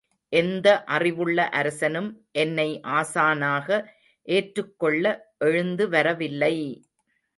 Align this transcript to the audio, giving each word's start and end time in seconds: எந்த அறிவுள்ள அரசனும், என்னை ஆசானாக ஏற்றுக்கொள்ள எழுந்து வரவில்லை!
எந்த 0.33 0.67
அறிவுள்ள 0.87 1.43
அரசனும், 1.51 2.07
என்னை 2.35 2.67
ஆசானாக 2.95 3.69
ஏற்றுக்கொள்ள 4.27 5.05
எழுந்து 5.41 5.87
வரவில்லை! 5.89 6.55